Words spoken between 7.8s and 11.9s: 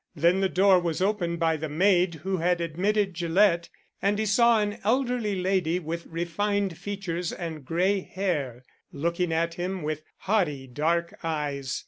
hair, looking at him with haughty dark eyes.